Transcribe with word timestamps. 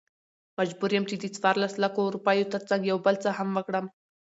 مجبور 0.59 0.91
يم 0.95 1.03
چې 1.09 1.15
دڅورلسو 1.23 1.77
لکو، 1.83 2.01
روپيو 2.15 2.51
ترڅنګ 2.53 2.81
يو 2.91 2.97
بل 3.05 3.15
څه 3.23 3.29
هم 3.37 3.49
وکړم. 3.57 3.85